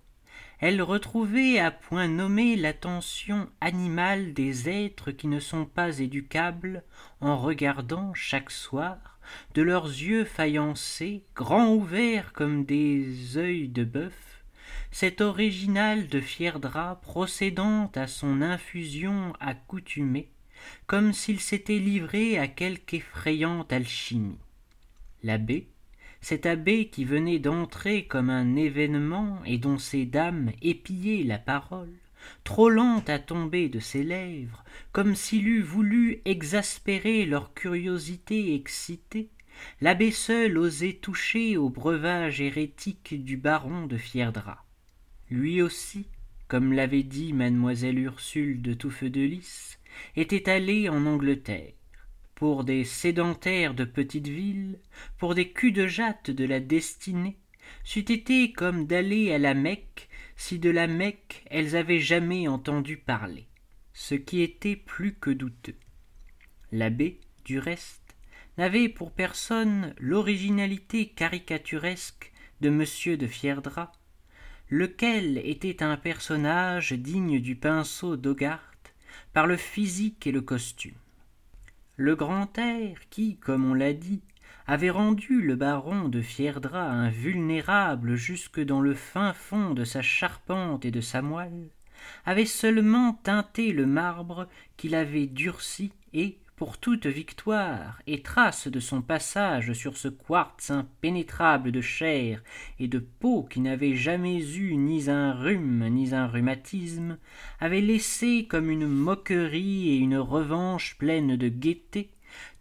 [0.59, 6.83] elles retrouvaient à point nommé l'attention animale des êtres qui ne sont pas éducables
[7.21, 9.19] en regardant chaque soir
[9.53, 14.34] de leurs yeux faïencés grands ouverts comme des œils de bœuf
[14.97, 20.29] cet original de fier drap procédant à son infusion accoutumée
[20.87, 24.39] comme s'il s'était livré à quelque effrayante alchimie.
[25.21, 25.67] L'abbé
[26.21, 31.91] cet abbé qui venait d'entrer comme un événement et dont ces dames épiaient la parole
[32.45, 39.27] trop lente à tomber de ses lèvres comme s'il eût voulu exaspérer leur curiosité excitée
[39.81, 44.64] l'abbé seul osait toucher au breuvage hérétique du baron de fierdra
[45.29, 46.07] lui aussi
[46.47, 49.79] comme l'avait dit mademoiselle ursule de touffeux de lys
[50.15, 51.73] était allé en angleterre
[52.35, 54.79] pour des sédentaires de petite ville
[55.17, 57.37] pour des culs de jatte de la destinée
[57.83, 62.97] c'eût été comme d'aller à la mecque si de la mecque elles avaient jamais entendu
[62.97, 63.47] parler
[63.95, 65.77] ce qui était plus que douteux.
[66.71, 68.15] L'abbé du reste
[68.57, 73.93] n'avait pour personne l'originalité caricaturesque de monsieur de fierdra
[74.69, 78.93] lequel était un personnage digne du pinceau d'hogarth
[79.33, 80.95] par le physique et le costume?
[81.97, 84.21] Le grand air qui comme on l'a dit
[84.67, 90.85] avait rendu le baron de fierdra invulnérable jusque dans le fin fond de sa charpente
[90.85, 91.69] et de sa moelle
[92.25, 94.47] avait seulement teinté le marbre
[94.77, 100.71] qu'il avait durci et pour toute victoire et trace de son passage sur ce quartz
[100.71, 102.41] impénétrable de chair
[102.79, 107.17] et de peau qui n'avait jamais eu ni un rhume ni un rhumatisme
[107.59, 112.11] avait laissé comme une moquerie et une revanche pleine de gaieté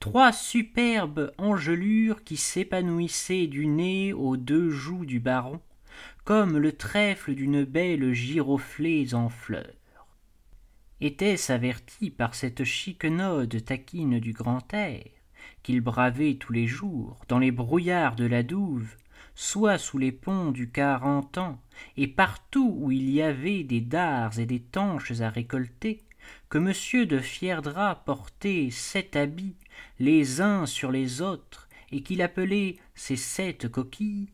[0.00, 5.60] trois superbes engelures qui s'épanouissaient du nez aux deux joues du baron
[6.24, 9.83] comme le trèfle d'une belle giroflée en fleurs
[11.00, 15.04] était-ce averti par cette chiquenaude taquine du grand air
[15.62, 18.96] qu'il bravait tous les jours dans les brouillards de la douve
[19.34, 21.58] soit sous les ponts du carentan
[21.96, 26.04] et partout où il y avait des dards et des tanches à récolter
[26.48, 29.56] que m de fierdra portait sept habits
[29.98, 34.30] les uns sur les autres et qu'il appelait ses sept coquilles.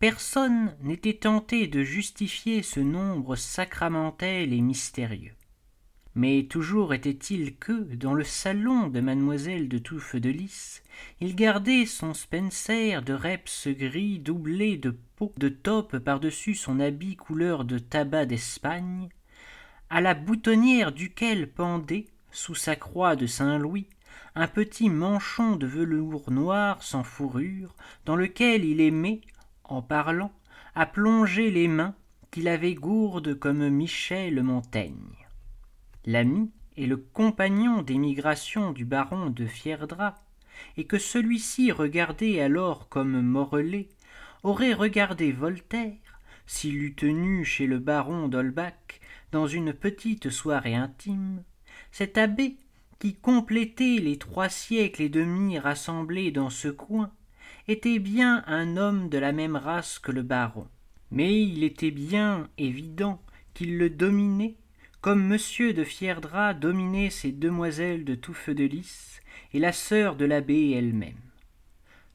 [0.00, 5.37] Personne n'était tenté de justifier ce nombre sacramentel et mystérieux
[6.18, 10.82] mais toujours était-il que dans le salon de mademoiselle de touffe de lys
[11.20, 17.14] il gardait son spencer de reps gris doublé de peau de taupe par-dessus son habit
[17.14, 19.10] couleur de tabac d'espagne
[19.90, 23.86] à la boutonnière duquel pendait sous sa croix de saint-louis
[24.34, 27.76] un petit manchon de velours noir sans fourrure
[28.06, 29.20] dans lequel il aimait
[29.62, 30.32] en parlant
[30.74, 31.94] à plonger les mains
[32.32, 35.27] qu'il avait gourdes comme michel montaigne
[36.08, 40.14] l'ami et le compagnon d'émigration du baron de fierdra
[40.78, 43.90] et que celui-ci regardait alors comme morellet
[44.42, 49.00] aurait regardé voltaire s'il eût tenu chez le baron d'Holbach
[49.32, 51.42] dans une petite soirée intime,
[51.92, 52.56] cet abbé,
[52.98, 57.12] qui complétait les trois siècles et demi rassemblés dans ce coin,
[57.68, 60.66] était bien un homme de la même race que le baron.
[61.10, 63.20] Mais il était bien évident
[63.52, 64.56] qu'il le dominait,
[65.00, 69.20] comme monsieur de Fierdra dominait ces demoiselles de tout feu de lys
[69.54, 71.20] et la sœur de l'abbé elle-même.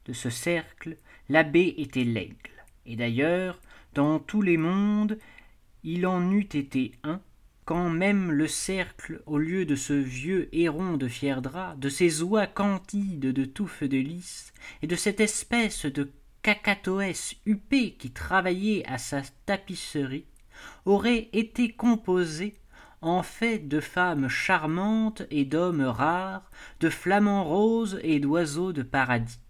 [0.04, 2.50] De ce cercle, l'abbé était l'aigle,
[2.84, 3.58] et d'ailleurs,
[3.94, 5.18] dans tous les mondes,
[5.82, 7.20] il en eût été un,
[7.64, 12.46] quand même le cercle, au lieu de ce vieux héron de fierdra, de ces oies
[12.46, 16.10] cantides de touffe de lys, et de cette espèce de
[16.42, 20.26] cacatoès huppé qui travaillait à sa tapisserie,
[20.84, 22.54] aurait été composé
[23.06, 29.40] en fait de femmes charmantes et d'hommes rares, de flamants roses et d'oiseaux de paradis.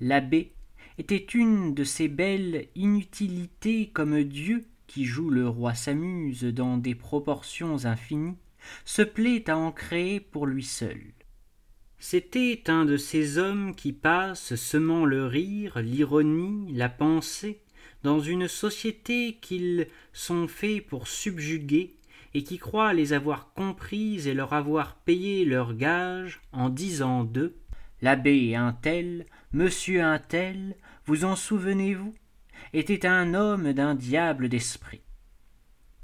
[0.00, 0.52] L'abbé
[0.98, 6.94] était une de ces belles inutilités comme Dieu qui joue le roi s'amuse dans des
[6.94, 8.36] proportions infinies,
[8.84, 11.00] se plaît à en créer pour lui seul.
[11.98, 17.60] C'était un de ces hommes qui passent semant le rire, l'ironie, la pensée,
[18.02, 21.96] dans une société qu'ils sont faits pour subjuguer,
[22.34, 27.56] et qui croient les avoir comprises et leur avoir payé leurs gages en disant d'eux
[28.02, 32.12] L'abbé un tel, monsieur un tel, vous en souvenez-vous?
[32.74, 35.00] Était un homme d'un diable d'esprit.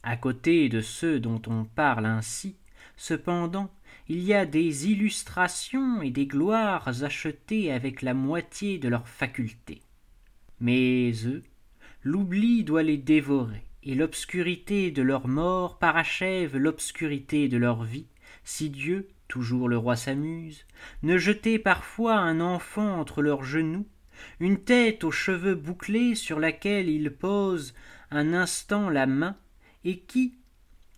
[0.02, 2.56] À côté de ceux dont on parle ainsi,
[2.96, 3.70] cependant,
[4.08, 9.82] il y a des illustrations et des gloires achetées avec la moitié de leurs facultés.
[10.58, 11.42] Mais eux,
[12.02, 18.06] l'oubli doit les dévorer, et l'obscurité de leur mort parachève l'obscurité de leur vie,
[18.44, 20.66] si Dieu, toujours le roi s'amuse,
[21.02, 23.86] ne jetait parfois un enfant entre leurs genoux
[24.38, 27.74] une tête aux cheveux bouclés sur laquelle il pose
[28.10, 29.36] un instant la main,
[29.84, 30.34] et qui,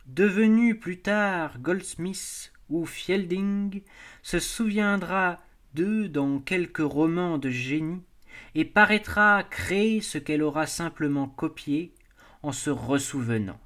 [0.06, 3.82] devenu plus tard Goldsmith ou Fielding,
[4.22, 5.40] se souviendra
[5.74, 8.02] d'eux dans quelque roman de génie,
[8.54, 11.94] et paraîtra créer ce qu'elle aura simplement copié
[12.42, 13.60] en se ressouvenant.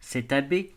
[0.00, 0.72] Cet abbé,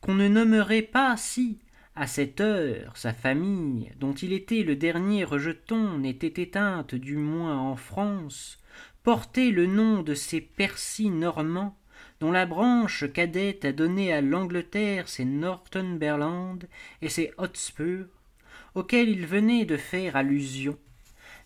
[0.00, 1.58] qu'on ne nommerait pas si
[1.96, 7.56] à cette heure, sa famille, dont il était le dernier rejeton, n'était éteinte du moins
[7.56, 8.58] en France,
[9.04, 11.78] portait le nom de ces Percy normands,
[12.18, 16.66] dont la branche cadette a donné à l'Angleterre ses Northumberland
[17.00, 18.06] et ses Hotspur,
[18.74, 20.76] auxquels il venait de faire allusion,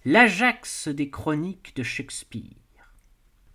[0.07, 2.58] l'Ajax des chroniques de Shakespeare.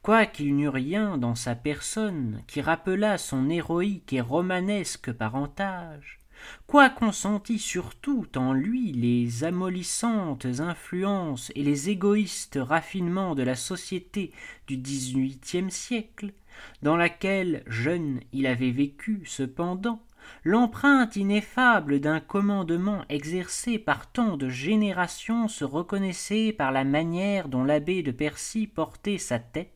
[0.04, 6.20] Quoiqu'il n'eût rien dans sa personne qui rappelât son héroïque et romanesque parentage,
[6.68, 14.34] quoiqu'on sentît surtout en lui les amollissantes influences et les égoïstes raffinements de la société
[14.68, 16.34] du dix-huitième siècle,
[16.82, 20.04] dans laquelle, jeune, il avait vécu, cependant,
[20.44, 27.64] l'empreinte ineffable d'un commandement exercé par tant de générations se reconnaissait par la manière dont
[27.64, 29.72] l'abbé de Percy portait sa tête,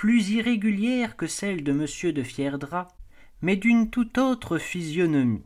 [0.00, 2.12] plus irrégulière que celle de M.
[2.14, 2.88] de Fierdra,
[3.42, 5.44] mais d'une toute autre physionomie.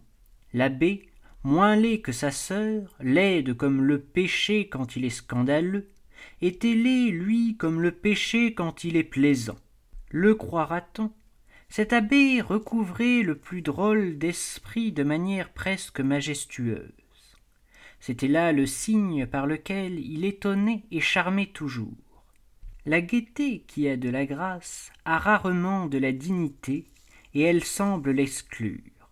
[0.52, 1.08] L'abbé,
[1.42, 5.88] moins laid que sa sœur, laide comme le péché quand il est scandaleux,
[6.40, 9.58] était laid, lui, comme le péché quand il est plaisant.
[10.10, 11.10] Le croira-t-on?
[11.68, 16.92] Cet abbé recouvrait le plus drôle d'esprit de manière presque majestueuse.
[17.98, 22.03] C'était là le signe par lequel il étonnait et charmait toujours.
[22.86, 26.84] La gaieté qui a de la grâce a rarement de la dignité,
[27.32, 29.08] et elle semble l'exclure.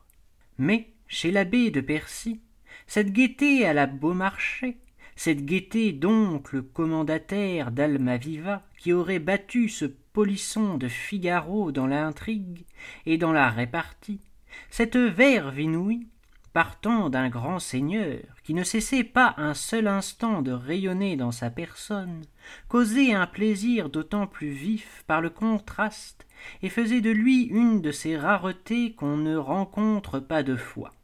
[0.59, 2.41] Mais chez l'abbé de Percy,
[2.87, 4.77] cette gaieté à la Beaumarchais,
[5.17, 12.67] cette gaieté d'oncle commandataire d'Almaviva qui aurait battu ce polisson de Figaro dans l'intrigue
[13.07, 14.21] et dans la répartie,
[14.69, 16.07] cette verve inouïe,
[16.53, 21.51] partant d'un grand seigneur qui ne cessait pas un seul instant de rayonner dans sa
[21.51, 22.23] personne,
[22.69, 26.27] causait un plaisir d'autant plus vif par le contraste
[26.63, 30.95] et faisait de lui une de ces raretés qu'on ne rencontre pas de fois.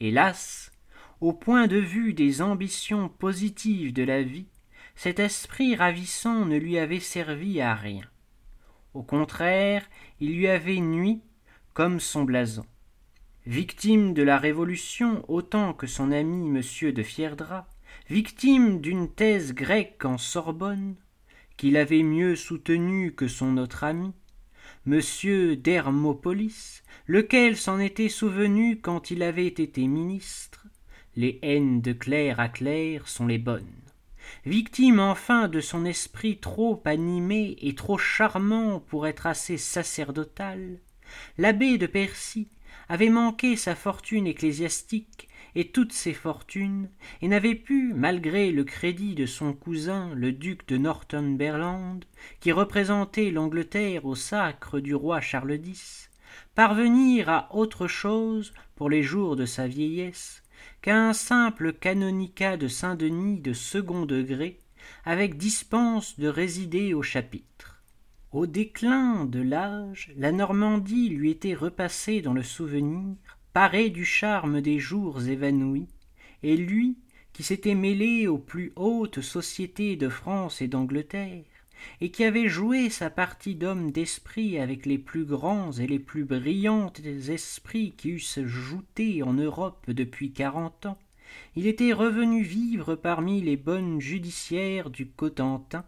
[0.00, 0.70] Hélas,
[1.20, 4.46] au point de vue des ambitions positives de la vie,
[4.94, 8.04] cet esprit ravissant ne lui avait servi à rien.
[8.94, 9.86] Au contraire,
[10.20, 11.20] il lui avait nui
[11.74, 12.64] comme son blason.
[13.46, 16.92] Victime de la Révolution autant que son ami M.
[16.92, 17.02] de
[18.08, 20.96] victime d'une thèse grecque en Sorbonne,
[21.56, 24.12] qu'il avait mieux soutenue que son autre ami,
[24.86, 25.00] M.
[25.56, 30.66] d'Hermopolis, lequel s'en était souvenu quand il avait été ministre,
[31.16, 33.64] les haines de clerc à clerc sont les bonnes.
[34.44, 40.80] victime enfin de son esprit trop animé et trop charmant pour être assez sacerdotal,
[41.38, 42.48] l'abbé de Percy
[42.88, 45.28] avait manqué sa fortune ecclésiastique
[45.64, 46.90] toutes ses fortunes,
[47.22, 52.04] et n'avait pu, malgré le crédit de son cousin le duc de Northumberland,
[52.40, 56.10] qui représentait l'Angleterre au sacre du roi Charles X,
[56.54, 60.42] parvenir à autre chose pour les jours de sa vieillesse
[60.82, 64.60] qu'à un simple canonicat de Saint-Denis de second degré,
[65.04, 67.82] avec dispense de résider au chapitre.
[68.32, 73.16] Au déclin de l'âge, la Normandie lui était repassée dans le souvenir,
[73.56, 75.88] paré du charme des jours évanouis,
[76.42, 76.98] et lui,
[77.32, 81.42] qui s'était mêlé aux plus hautes sociétés de France et d'Angleterre,
[82.02, 86.24] et qui avait joué sa partie d'homme d'esprit avec les plus grands et les plus
[86.24, 86.92] brillants
[87.30, 90.98] esprits qui eussent jouté en Europe depuis quarante ans,
[91.54, 95.86] il était revenu vivre parmi les bonnes judiciaires du Cotentin,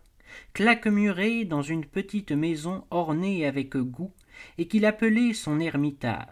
[0.54, 4.14] claquemuré dans une petite maison ornée avec goût,
[4.56, 6.28] et qu'il appelait son ermitage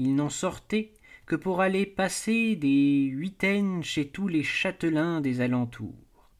[0.00, 0.94] il n'en sortait
[1.26, 6.30] que pour aller passer des huitaines chez tous les châtelains des alentours.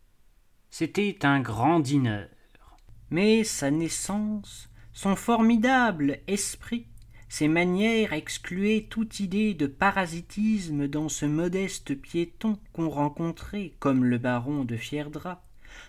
[0.70, 2.28] C'était un grand dîneur.
[3.10, 6.86] Mais sa naissance, son formidable esprit,
[7.28, 14.16] ses manières excluaient toute idée de parasitisme dans ce modeste piéton qu'on rencontrait, comme le
[14.16, 15.44] baron de Fierdra,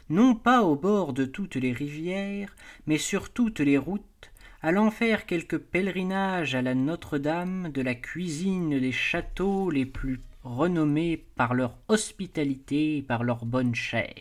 [0.10, 2.54] non pas au bord de toutes les rivières,
[2.86, 4.31] mais sur toutes les routes,
[4.64, 11.26] allant faire quelques pèlerinages à la Notre-Dame de la cuisine des châteaux les plus renommés
[11.36, 14.14] par leur hospitalité et par leur bonne chair.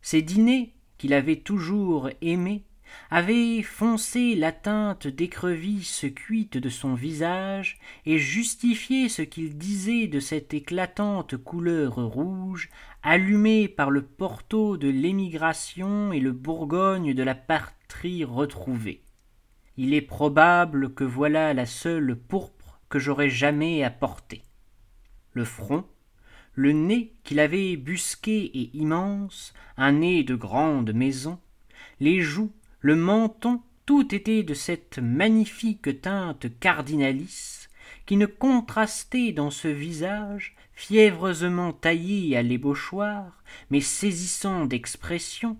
[0.00, 2.64] Ces dîners, qu'il avait toujours aimés,
[3.10, 10.18] avaient foncé la teinte d'écrevisse cuite de son visage et justifié ce qu'il disait de
[10.18, 12.70] cette éclatante couleur rouge
[13.02, 19.02] allumée par le porto de l'émigration et le Bourgogne de la patrie retrouvée
[19.82, 24.42] il est probable que voilà la seule pourpre que j'aurais jamais apportée.
[25.32, 25.86] Le front,
[26.52, 31.38] le nez qu'il avait busqué et immense, un nez de grande maison,
[31.98, 37.70] les joues, le menton, tout était de cette magnifique teinte cardinalice
[38.04, 45.56] qui ne contrastait dans ce visage fiévreusement taillé à l'ébauchoir, mais saisissant d'expression,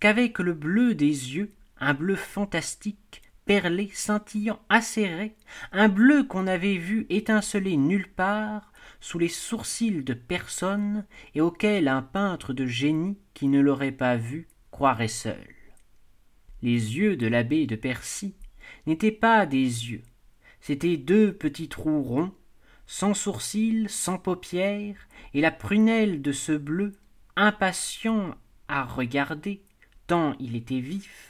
[0.00, 5.34] qu'avec le bleu des yeux, un bleu fantastique, perlé, scintillant, acéré,
[5.72, 11.88] un bleu qu'on n'avait vu étinceler nulle part, sous les sourcils de personne, et auquel
[11.88, 15.48] un peintre de génie qui ne l'aurait pas vu croirait seul.
[16.62, 18.36] Les yeux de l'abbé de Percy
[18.86, 20.04] n'étaient pas des yeux,
[20.60, 22.32] c'étaient deux petits trous ronds,
[22.86, 26.92] sans sourcils, sans paupières, et la prunelle de ce bleu,
[27.34, 28.36] impatient
[28.68, 29.64] à regarder,
[30.06, 31.29] tant il était vif,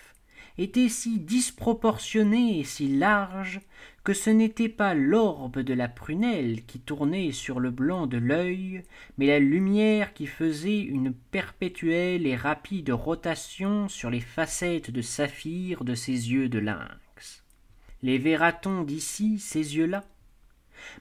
[0.62, 3.60] était si disproportionné et si large
[4.04, 8.82] que ce n'était pas l'orbe de la prunelle qui tournait sur le blanc de l'œil,
[9.16, 15.82] mais la lumière qui faisait une perpétuelle et rapide rotation sur les facettes de saphir
[15.82, 17.42] de ses yeux de lynx.
[18.02, 20.04] Les verra-t-on d'ici, ces yeux-là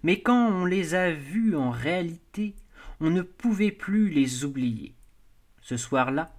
[0.03, 2.55] Mais quand on les a vus en réalité,
[3.01, 4.93] on ne pouvait plus les oublier.
[5.61, 6.33] Ce soir-là,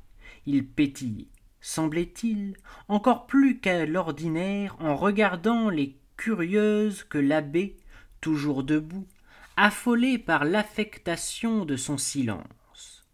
[0.47, 1.29] ils pétillaient
[1.61, 2.57] semblait-il,
[2.89, 7.77] encore plus qu'à l'ordinaire en regardant les curieuses que l'abbé,
[8.21, 9.07] toujours debout,
[9.57, 13.07] affolé par l'affectation de son silence.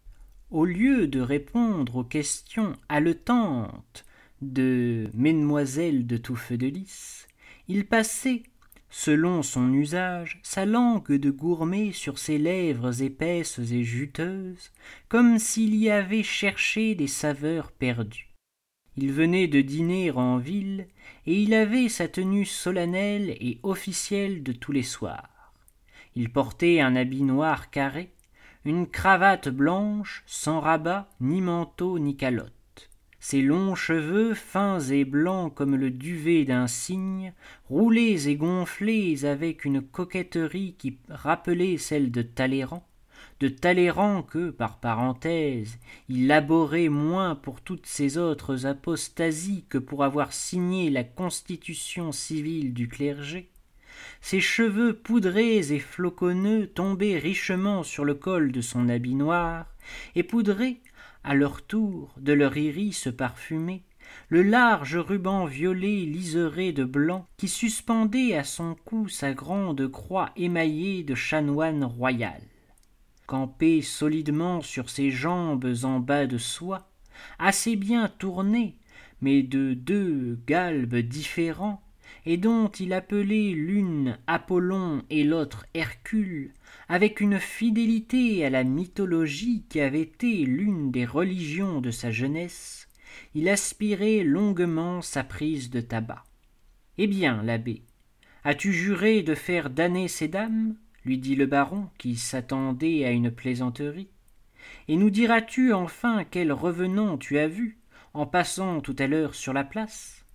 [0.49, 4.05] Au lieu de répondre aux questions haletantes
[4.41, 7.27] de Mesdemoiselles de Touffeux de Lys,
[7.67, 8.43] il passait,
[8.89, 14.71] selon son usage, sa langue de gourmet sur ses lèvres épaisses et juteuses,
[15.09, 18.26] comme s'il y avait cherché des saveurs perdues.
[18.97, 20.87] Il venait de dîner en ville,
[21.27, 25.53] et il avait sa tenue solennelle et officielle de tous les soirs.
[26.15, 28.11] Il portait un habit noir carré,
[28.65, 32.89] une cravate blanche, sans rabat, ni manteau, ni calotte.
[33.19, 37.33] Ses longs cheveux, fins et blancs comme le duvet d'un cygne,
[37.69, 42.86] roulés et gonflés avec une coquetterie qui rappelait celle de Talleyrand,
[43.39, 45.77] de Talleyrand que, par parenthèse,
[46.09, 52.73] il laborait moins pour toutes ces autres apostasies que pour avoir signé la constitution civile
[52.73, 53.49] du clergé,
[54.21, 59.67] ses cheveux poudrés et floconneux tombaient richement sur le col de son habit noir,
[60.15, 60.81] et poudrés,
[61.23, 63.83] à leur tour, de leur iris parfumé,
[64.29, 70.31] le large ruban violet liseré de blanc qui suspendait à son cou sa grande croix
[70.35, 72.41] émaillée de chanoine royal
[73.27, 76.89] campé solidement sur ses jambes en bas de soie
[77.37, 78.77] assez bien tournées
[79.21, 81.81] mais de deux galbes différents
[82.25, 86.51] et dont il appelait l'une apollon et l'autre hercule
[86.89, 92.87] avec une fidélité à la mythologie qui avait été l'une des religions de sa jeunesse
[93.33, 96.23] il aspirait longuement sa prise de tabac.
[96.97, 97.83] Eh bien l'abbé
[98.43, 100.75] as-tu juré de faire damner ces dames?
[101.07, 104.09] Lui dit le baron qui s'attendait à une plaisanterie.
[104.89, 107.79] Et nous diras-tu enfin quel revenant tu as vu
[108.13, 110.25] en passant tout à l'heure sur la place?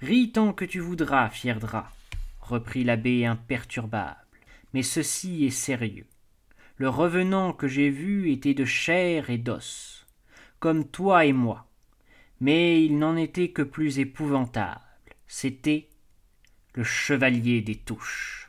[0.00, 1.92] Ris tant que tu voudras fier drap
[2.40, 4.16] reprit l'abbé imperturbable
[4.74, 6.06] mais ceci est sérieux.
[6.76, 10.04] Le revenant que j'ai vu était de chair et d'os
[10.58, 11.68] comme toi et moi
[12.40, 14.80] mais il n'en était que plus épouvantable.
[15.28, 15.88] C'était
[16.74, 18.47] le chevalier des touches